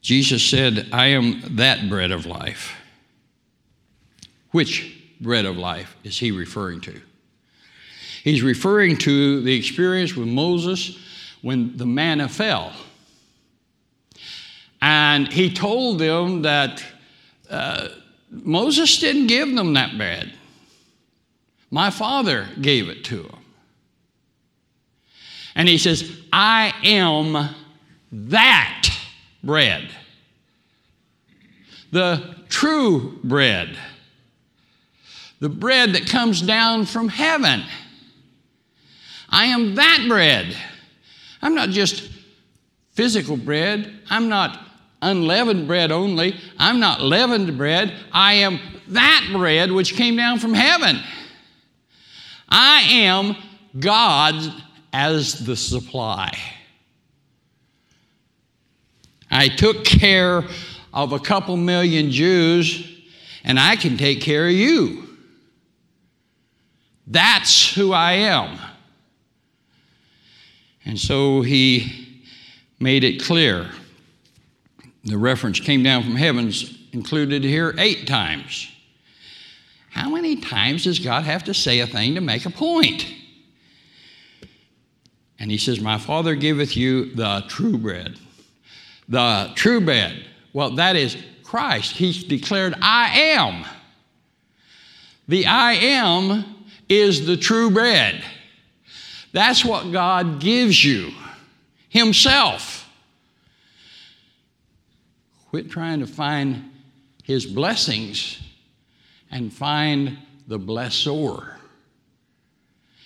[0.00, 2.74] Jesus said, I am that bread of life.
[4.52, 7.00] Which bread of life is he referring to?
[8.22, 10.98] He's referring to the experience with Moses
[11.42, 12.72] when the manna fell.
[14.82, 16.84] And he told them that
[17.48, 17.88] uh,
[18.30, 20.32] Moses didn't give them that bread.
[21.70, 23.35] My father gave it to them.
[25.56, 27.48] And he says, I am
[28.12, 28.88] that
[29.42, 29.88] bread,
[31.90, 33.76] the true bread,
[35.40, 37.64] the bread that comes down from heaven.
[39.30, 40.54] I am that bread.
[41.40, 42.10] I'm not just
[42.92, 44.00] physical bread.
[44.10, 44.60] I'm not
[45.00, 46.38] unleavened bread only.
[46.58, 47.94] I'm not leavened bread.
[48.12, 51.00] I am that bread which came down from heaven.
[52.48, 53.36] I am
[53.78, 54.34] God
[54.96, 56.34] as the supply.
[59.30, 60.42] I took care
[60.94, 62.98] of a couple million Jews,
[63.44, 65.06] and I can take care of you.
[67.06, 68.58] That's who I am.
[70.86, 72.22] And so he
[72.80, 73.70] made it clear.
[75.04, 78.72] The reference came down from heavens, included here eight times.
[79.90, 83.12] How many times does God have to say a thing to make a point?
[85.38, 88.18] And he says, My Father giveth you the true bread.
[89.08, 90.24] The true bread.
[90.52, 91.92] Well, that is Christ.
[91.92, 93.64] He's declared, I am.
[95.28, 96.44] The I am
[96.88, 98.22] is the true bread.
[99.32, 101.12] That's what God gives you
[101.88, 102.88] Himself.
[105.50, 106.70] Quit trying to find
[107.22, 108.40] His blessings
[109.30, 111.54] and find the blessor.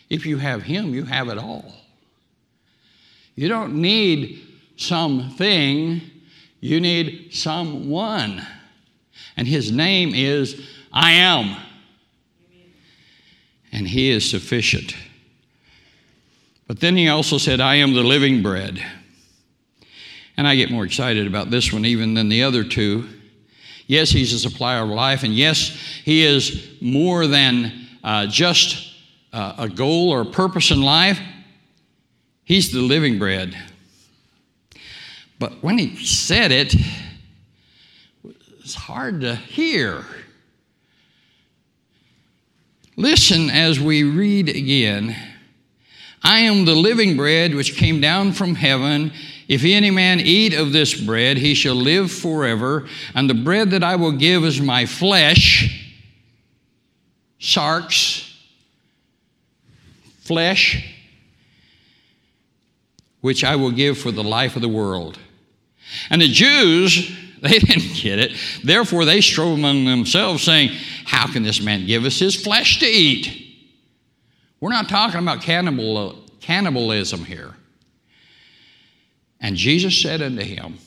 [0.09, 1.80] If you have Him, you have it all.
[3.35, 6.01] You don't need something,
[6.61, 8.47] you need someone.
[9.37, 11.57] And his name is I am.
[13.73, 14.97] And he is sufficient.
[16.67, 18.85] But then he also said, I am the living bread.
[20.37, 23.09] And I get more excited about this one even than the other two.
[23.87, 25.71] Yes, he's a supplier of life, and yes,
[26.05, 28.95] he is more than uh, just
[29.33, 31.19] uh, a goal or a purpose in life.
[32.51, 33.57] He's the living bread.
[35.39, 36.75] But when he said it,
[38.59, 40.05] it's hard to hear.
[42.97, 45.15] Listen as we read again.
[46.25, 49.13] I am the living bread which came down from heaven.
[49.47, 52.89] If any man eat of this bread, he shall live forever.
[53.15, 55.89] And the bread that I will give is my flesh,
[57.39, 58.29] sarx,
[60.23, 60.97] flesh,
[63.21, 65.19] which I will give for the life of the world.
[66.11, 67.11] And the Jews,
[67.43, 68.33] they didn't get it.
[68.65, 70.71] Therefore, they strove among themselves, saying,
[71.05, 73.47] How can this man give us his flesh to eat?
[74.61, 77.55] We're not talking about cannibal, cannibalism here.
[79.41, 80.79] And Jesus said unto him,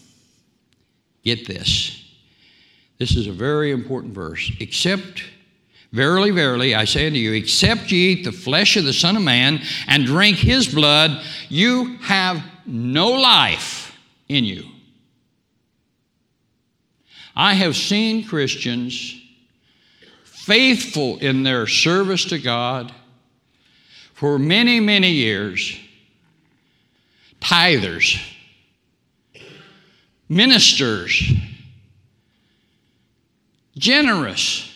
[1.24, 2.00] Get this.
[3.00, 4.52] This is a very important verse.
[4.60, 5.24] Except,
[5.94, 9.22] verily, verily, I say unto you, except ye eat the flesh of the Son of
[9.22, 13.96] Man and drink his blood, you have no life
[14.28, 14.66] in you.
[17.36, 19.20] I have seen Christians
[20.24, 22.92] faithful in their service to God
[24.14, 25.78] for many, many years,
[27.40, 28.20] tithers,
[30.28, 31.34] ministers,
[33.78, 34.73] generous,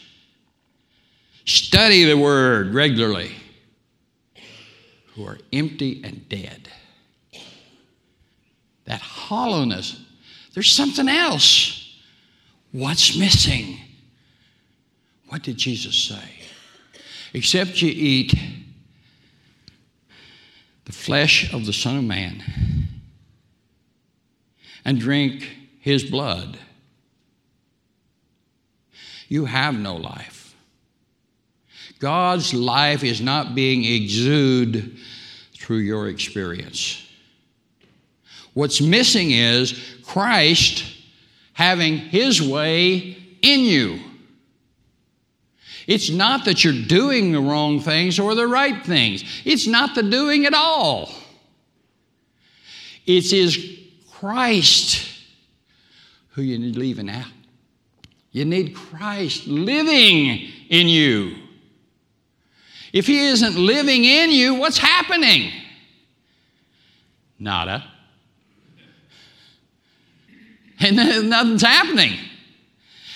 [1.48, 3.32] study the Word regularly,
[5.16, 6.70] who are empty and dead.
[8.86, 10.00] That hollowness,
[10.54, 12.00] there's something else.
[12.72, 13.80] What's missing?
[15.30, 16.24] What did Jesus say?
[17.34, 18.34] Except you eat
[20.86, 22.44] the flesh of the Son of Man
[24.86, 26.58] and drink his blood,
[29.28, 30.37] you have no life.
[32.00, 34.98] God's life is not being exuded
[35.56, 37.04] through your experience.
[38.54, 40.84] What's missing is Christ
[41.54, 44.00] having his way in you.
[45.88, 49.24] It's not that you're doing the wrong things or the right things.
[49.46, 51.10] It's not the doing at all.
[53.06, 53.80] It is
[54.12, 55.10] Christ
[56.32, 57.32] who you need leaving out.
[58.32, 61.47] You need Christ living in you.
[62.94, 65.52] If He isn't living in you, what's happening?
[67.40, 67.84] Nada.
[70.80, 70.96] And
[71.28, 72.20] nothing's happening.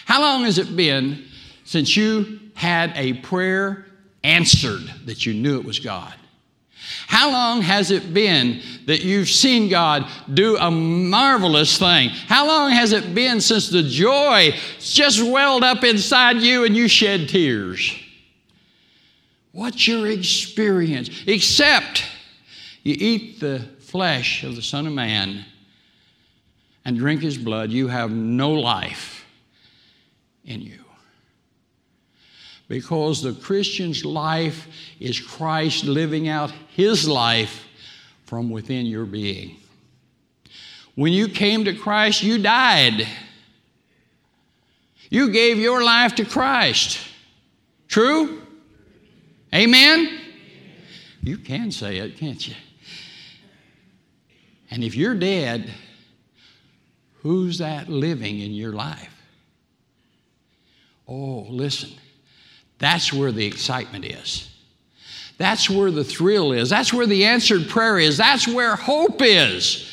[0.05, 1.25] How long has it been
[1.63, 3.85] since you had a prayer
[4.23, 6.13] answered that you knew it was God?
[7.07, 12.09] How long has it been that you've seen God do a marvelous thing?
[12.09, 16.87] How long has it been since the joy just welled up inside you and you
[16.87, 17.93] shed tears?
[19.51, 21.09] What's your experience?
[21.27, 22.05] Except
[22.83, 25.45] you eat the flesh of the Son of Man
[26.85, 29.25] and drink his blood, you have no life
[30.45, 30.79] in you.
[32.67, 34.67] Because the Christian's life
[34.99, 37.67] is Christ living out his life
[38.23, 39.57] from within your being.
[40.95, 43.05] When you came to Christ, you died.
[45.09, 46.99] You gave your life to Christ.
[47.89, 48.40] True?
[49.53, 50.19] Amen?
[51.21, 52.55] You can say it, can't you?
[54.69, 55.69] And if you're dead,
[57.21, 59.15] Who's that living in your life?
[61.07, 61.91] Oh, listen.
[62.79, 64.49] That's where the excitement is.
[65.37, 66.69] That's where the thrill is.
[66.69, 68.17] That's where the answered prayer is.
[68.17, 69.87] That's where hope is.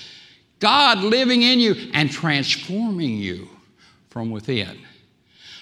[0.59, 3.49] God living in you and transforming you
[4.09, 4.79] from within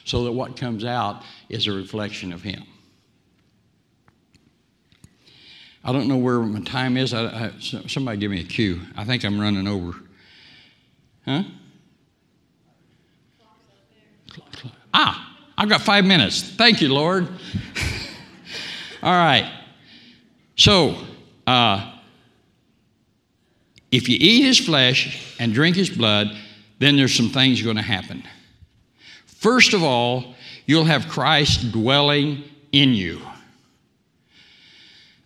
[0.05, 2.63] so that what comes out is a reflection of Him.
[5.87, 7.15] I don't know where my time is.
[7.15, 8.81] I, I, somebody give me a cue.
[8.97, 9.97] I think I'm running over.
[11.25, 11.45] Huh?
[14.93, 16.43] Ah, I've got five minutes.
[16.43, 17.29] Thank you, Lord.
[19.03, 19.49] All right.
[20.57, 20.97] So,
[21.47, 21.99] uh,
[23.93, 26.37] if you eat his flesh and drink his blood,
[26.81, 28.25] then there's some things going to happen.
[29.27, 30.35] First of all,
[30.67, 33.21] you'll have Christ dwelling in you.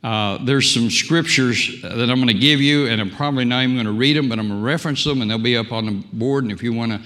[0.02, 3.76] Uh, there's some scriptures that I'm going to give you, and I'm probably not even
[3.76, 5.86] going to read them, but I'm going to reference them, and they'll be up on
[5.86, 6.44] the board.
[6.44, 7.00] And if you want to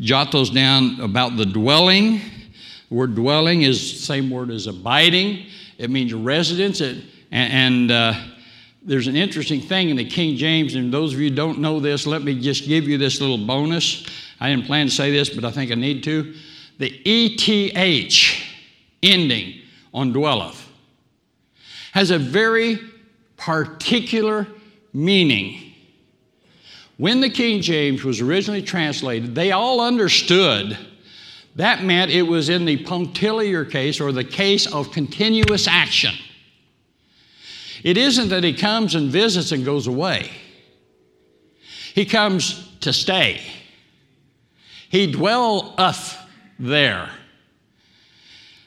[0.00, 2.20] jot those down about the dwelling,
[2.88, 5.46] the word dwelling is the same word as abiding.
[5.78, 6.82] It means residence.
[6.82, 8.14] It, and, and uh,
[8.82, 12.06] there's an interesting thing in the King James, and those of you don't know this,
[12.06, 14.06] let me just give you this little bonus.
[14.40, 16.34] I didn't plan to say this, but I think I need to.
[16.78, 18.42] The ETH
[19.02, 19.62] ending
[19.94, 20.65] on dwelleth
[21.96, 22.78] has a very
[23.38, 24.46] particular
[24.92, 25.72] meaning.
[26.98, 30.76] When the King James was originally translated, they all understood
[31.54, 36.12] that meant it was in the punctiliar case or the case of continuous action.
[37.82, 40.30] It isn't that he comes and visits and goes away,
[41.94, 43.40] he comes to stay.
[44.90, 46.14] He dwelleth
[46.58, 47.08] there,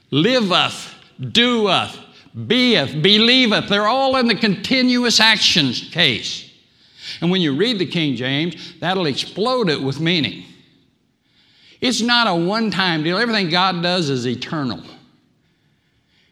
[0.10, 1.96] liveth, doeth,
[2.48, 3.70] beeth, believeth.
[3.70, 6.50] They're all in the continuous actions case.
[7.22, 10.46] And when you read the King James, that'll explode it with meaning.
[11.82, 13.18] It's not a one time deal.
[13.18, 14.84] Everything God does is eternal,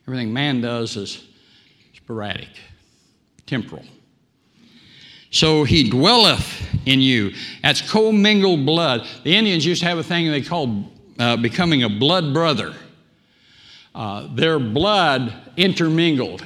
[0.07, 1.23] everything man does is
[1.95, 2.49] sporadic,
[3.45, 3.85] temporal.
[5.29, 7.33] So he dwelleth in you.
[7.61, 9.05] That's commingled blood.
[9.23, 10.85] The Indians used to have a thing they called
[11.19, 12.73] uh, becoming a blood brother.
[13.97, 16.45] Uh, their blood intermingled.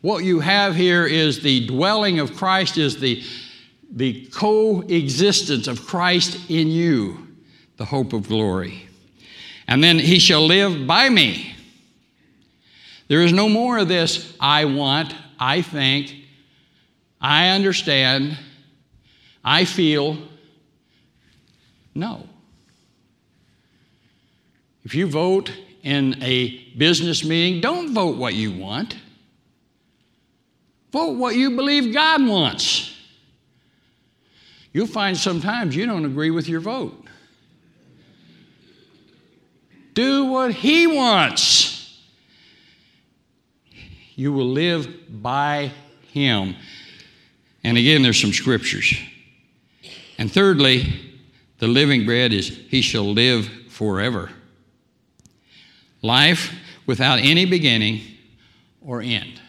[0.00, 3.20] What you have here is the dwelling of Christ, is the,
[3.90, 7.26] the coexistence of Christ in you,
[7.78, 8.88] the hope of glory.
[9.66, 11.56] And then he shall live by me.
[13.08, 16.14] There is no more of this, I want, I think,
[17.20, 18.38] I understand,
[19.44, 20.16] I feel.
[21.92, 22.28] No.
[24.84, 25.50] If you vote
[25.82, 28.96] in a business meeting, don't vote what you want.
[30.92, 32.96] Vote what you believe God wants.
[34.72, 37.00] You'll find sometimes you don't agree with your vote.
[39.94, 42.00] Do what He wants.
[44.16, 45.72] You will live by
[46.12, 46.56] Him.
[47.62, 48.94] And again, there's some scriptures.
[50.18, 50.92] And thirdly,
[51.58, 54.30] the living bread is He shall live forever.
[56.02, 56.52] Life
[56.86, 58.00] without any beginning
[58.80, 59.40] or end.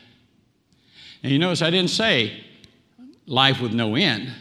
[1.23, 2.43] And you notice I didn't say
[3.25, 4.31] life with no end.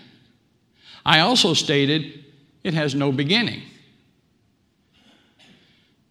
[1.04, 2.24] I also stated
[2.62, 3.62] it has no beginning.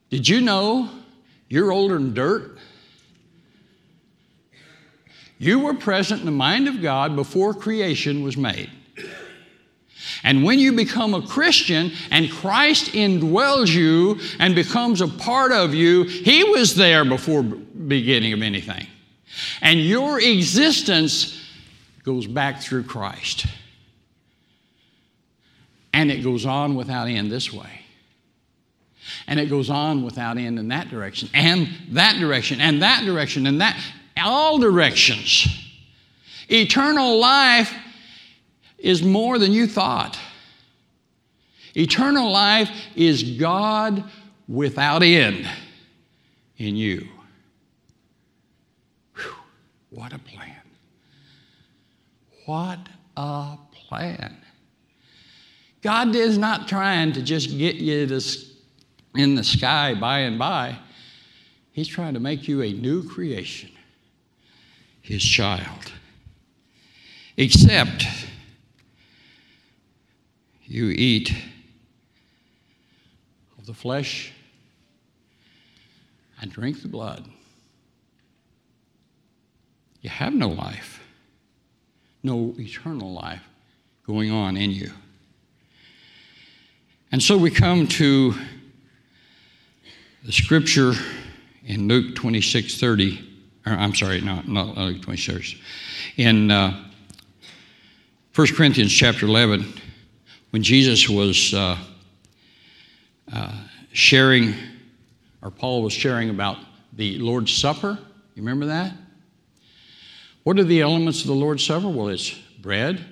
[0.10, 0.90] Did you know
[1.50, 2.58] you're older than dirt?
[5.40, 8.70] You were present in the mind of God before creation was made.
[10.24, 15.74] And when you become a Christian and Christ indwells you and becomes a part of
[15.74, 18.88] you, He was there before beginning of anything.
[19.62, 21.40] And your existence
[22.04, 23.46] goes back through Christ.
[25.92, 27.82] And it goes on without end this way.
[29.28, 33.46] And it goes on without end in that direction, and that direction, and that direction,
[33.46, 33.78] and that,
[34.18, 35.48] all directions.
[36.50, 37.74] Eternal life
[38.84, 40.20] is more than you thought.
[41.76, 44.04] Eternal life is God
[44.48, 45.50] without end
[46.58, 47.08] in you.
[49.16, 49.34] Whew,
[49.90, 50.62] what a plan.
[52.46, 52.80] What
[53.18, 54.38] a plan.
[55.82, 58.52] God is not trying to just get you this
[59.16, 60.78] in the sky by and by.
[61.72, 63.72] He's trying to make you a new creation,
[65.02, 65.92] his child.
[67.38, 68.06] Except
[70.74, 71.32] you eat
[73.60, 74.34] of the flesh
[76.42, 77.26] and drink the blood.
[80.02, 81.00] You have no life,
[82.24, 83.44] no eternal life
[84.08, 84.92] going on in you.
[87.12, 88.34] And so we come to
[90.26, 90.94] the scripture
[91.64, 93.30] in Luke 26 30.
[93.66, 95.56] Or, I'm sorry, not, not Luke 26.
[96.18, 96.84] In uh,
[98.36, 99.82] 1 Corinthians chapter 11,
[100.54, 101.76] when Jesus was uh,
[103.34, 103.52] uh,
[103.92, 104.54] sharing,
[105.42, 106.58] or Paul was sharing about
[106.96, 107.98] the Lord's Supper,
[108.36, 108.94] you remember that?
[110.44, 111.90] What are the elements of the Lord's Supper?
[111.90, 112.30] Well, it's
[112.62, 113.04] bread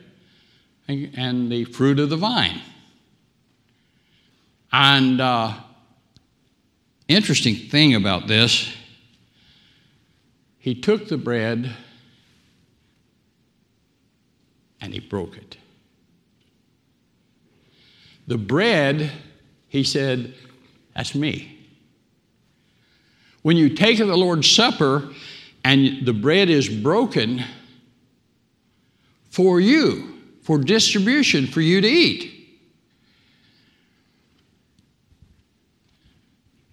[0.87, 2.61] and, and the fruit of the vine.
[4.71, 5.55] And uh,
[7.07, 8.71] interesting thing about this,
[10.59, 11.75] he took the bread
[14.79, 15.57] and he broke it.
[18.27, 19.11] The bread,
[19.67, 20.33] he said,
[20.95, 21.57] that's me.
[23.41, 25.09] When you take the Lord's Supper
[25.63, 27.43] and the bread is broken
[29.29, 32.59] for you, for distribution, for you to eat,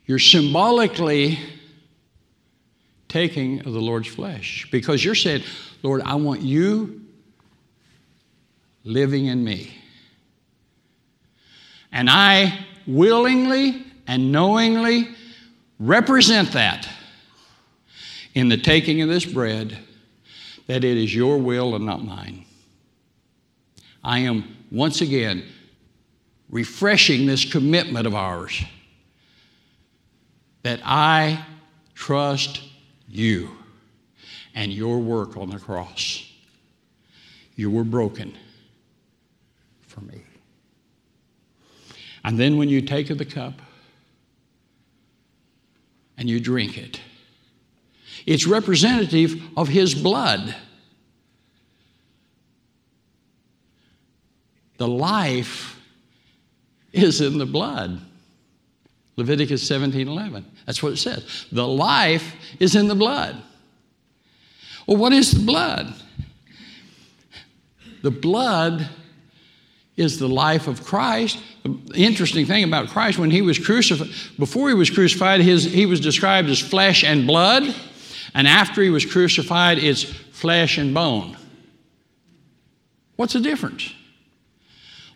[0.07, 1.38] you're symbolically
[3.09, 5.42] taking of the Lord's flesh because you're saying,
[5.82, 7.03] Lord, I want you
[8.84, 9.78] living in me.
[11.93, 15.09] And I willingly and knowingly
[15.78, 16.89] represent that
[18.34, 19.78] in the taking of this bread,
[20.66, 22.45] that it is your will and not mine.
[24.05, 25.45] I am once again
[26.51, 28.62] refreshing this commitment of ours
[30.62, 31.45] that I
[31.95, 32.62] trust
[33.09, 33.51] you
[34.55, 36.24] and your work on the cross.
[37.57, 38.36] You were broken
[39.86, 40.22] for me.
[42.24, 43.54] And then when you take of the cup
[46.16, 47.00] and you drink it,
[48.26, 50.54] it's representative of his blood.
[54.78, 55.80] The life
[56.92, 58.00] is in the blood.
[59.16, 60.44] Leviticus 17 11.
[60.64, 61.46] That's what it says.
[61.50, 63.42] The life is in the blood.
[64.86, 65.92] Well, what is the blood?
[68.02, 68.88] The blood
[69.96, 71.42] is the life of Christ.
[71.94, 74.08] Interesting thing about Christ, when he was crucified,
[74.38, 77.74] before he was crucified, his, he was described as flesh and blood,
[78.34, 81.36] and after he was crucified, it's flesh and bone.
[83.16, 83.92] What's the difference?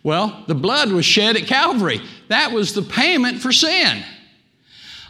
[0.03, 2.01] Well, the blood was shed at Calvary.
[2.27, 4.03] That was the payment for sin.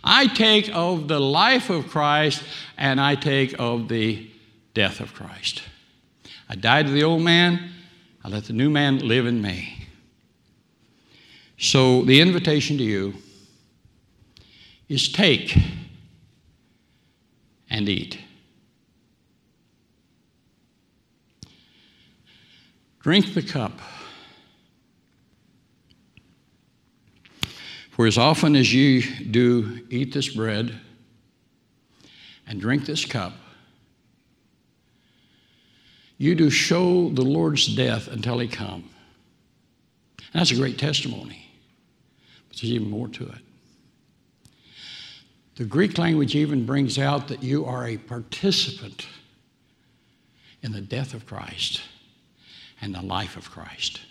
[0.04, 2.44] I take of the life of Christ
[2.78, 4.30] and I take of the
[4.74, 5.64] death of Christ.
[6.48, 7.72] I died to the old man,
[8.24, 9.83] I let the new man live in me.
[11.64, 13.14] So the invitation to you
[14.90, 15.58] is take
[17.70, 18.20] and eat.
[23.00, 23.80] Drink the cup.
[27.92, 29.02] For as often as ye
[29.32, 30.78] do eat this bread
[32.46, 33.36] and drink this cup,
[36.18, 38.90] you do show the Lord's death until he come.
[40.34, 41.40] And that's a great testimony.
[42.54, 43.42] There's even more to it.
[45.56, 49.08] The Greek language even brings out that you are a participant
[50.62, 51.82] in the death of Christ
[52.82, 54.02] and the life of Christ.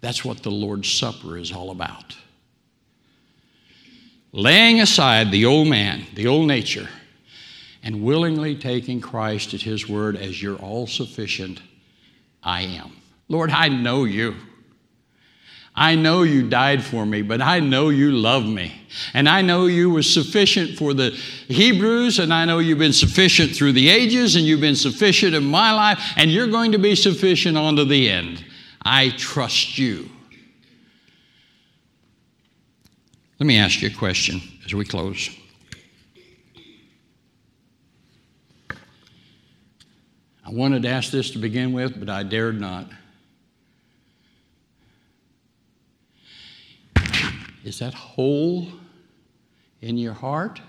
[0.00, 2.16] That's what the Lord's Supper is all about.
[4.32, 6.88] Laying aside the old man, the old nature,
[7.82, 11.60] and willingly taking Christ at His word as your all sufficient
[12.42, 12.96] I am.
[13.28, 14.34] Lord, I know you.
[15.76, 18.72] I know you died for me, but I know you love me.
[19.12, 21.10] And I know you were sufficient for the
[21.48, 25.44] Hebrews, and I know you've been sufficient through the ages, and you've been sufficient in
[25.44, 28.44] my life, and you're going to be sufficient unto the end.
[28.82, 30.08] I trust you.
[33.40, 35.28] Let me ask you a question as we close.
[40.46, 42.86] I wanted to ask this to begin with, but I dared not.
[47.64, 48.68] Is that hole
[49.80, 50.60] in your heart?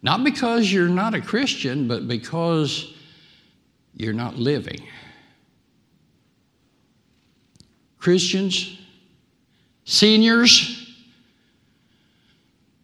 [0.00, 2.94] Not because you're not a Christian, but because
[3.94, 4.86] you're not living.
[7.98, 8.78] Christians,
[9.84, 10.94] seniors,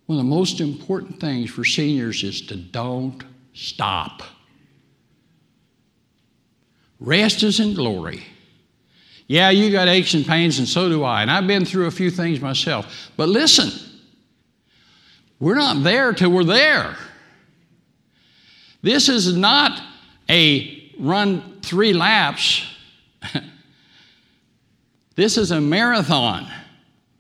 [0.07, 3.23] one of the most important things for seniors is to don't
[3.55, 4.23] stop.
[6.99, 8.25] Rest is in glory.
[9.33, 11.23] Yeah, you got aches and pains, and so do I.
[11.23, 13.11] And I've been through a few things myself.
[13.17, 13.73] But listen,
[15.41, 16.99] we're not there till we're there.
[18.83, 19.81] This is not
[20.29, 22.67] a run three laps
[25.15, 26.47] This is a marathon.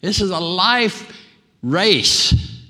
[0.02, 1.10] This is a life
[1.62, 2.60] race.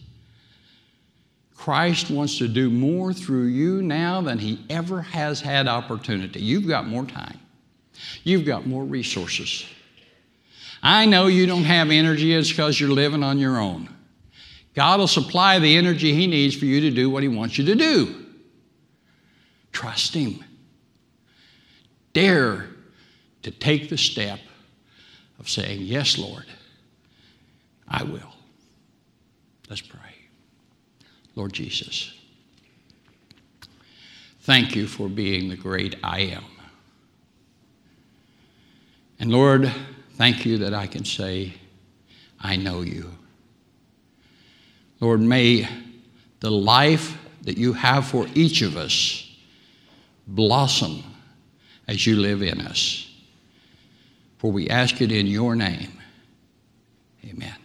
[1.57, 6.41] Christ wants to do more through you now than he ever has had opportunity.
[6.41, 7.39] You've got more time.
[8.25, 9.67] You've got more resources.
[10.83, 13.89] I know you don't have energy, it's because you're living on your own.
[14.75, 17.65] God will supply the energy He needs for you to do what He wants you
[17.67, 18.27] to do.
[19.71, 20.43] Trust Him.
[22.13, 22.67] Dare
[23.43, 24.41] to take the step
[25.39, 26.47] of saying, Yes, Lord,
[27.89, 28.33] I will.
[29.69, 29.99] Let's pray.
[31.35, 32.13] Lord Jesus,
[34.43, 36.45] thank you for being the great I am.
[39.23, 39.73] And Lord,
[40.15, 41.55] thank you that I can say,
[42.41, 43.09] I know you.
[44.99, 45.69] Lord, may
[46.41, 49.33] the life that you have for each of us
[50.27, 51.05] blossom
[51.87, 53.09] as you live in us.
[54.39, 55.93] For we ask it in your name.
[57.25, 57.62] Amen.